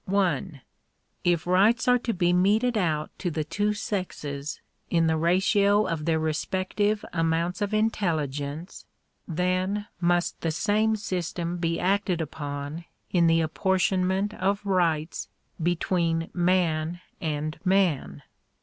1. 0.05 0.61
If 1.23 1.45
rights 1.45 1.87
are 1.87 1.99
to 1.99 2.11
be 2.11 2.33
meted 2.33 2.75
out 2.75 3.11
to 3.19 3.29
the 3.29 3.43
two 3.43 3.71
sexes 3.75 4.59
in 4.89 5.05
the 5.05 5.15
ratio 5.15 5.85
of 5.85 6.05
their 6.05 6.17
respective 6.17 7.05
amounts 7.13 7.61
of 7.61 7.71
intelligence, 7.71 8.87
then 9.27 9.85
must 9.99 10.41
the 10.41 10.49
same 10.49 10.95
system 10.95 11.57
be 11.57 11.79
acted 11.79 12.19
upon 12.19 12.85
in 13.11 13.27
the 13.27 13.41
apportionment 13.41 14.33
of 14.33 14.65
rights 14.65 15.27
between 15.61 16.31
man 16.33 16.99
and 17.21 17.59
man. 17.63 18.23